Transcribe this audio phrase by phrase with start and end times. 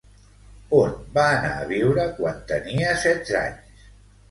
[0.77, 3.89] On va anar a viure quan tenia setze anys?